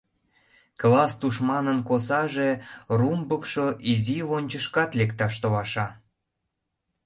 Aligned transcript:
Класс 0.81 1.13
тушманын 1.19 1.79
косаже, 1.89 2.51
румбыкшо 2.97 3.67
изи 3.91 4.17
лончышкат 4.29 4.91
лекташ 4.99 5.33
толаша. 5.41 5.87